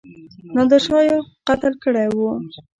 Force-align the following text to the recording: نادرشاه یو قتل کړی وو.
نادرشاه 0.55 1.03
یو 1.11 1.21
قتل 1.47 1.73
کړی 1.83 2.07
وو. 2.15 2.29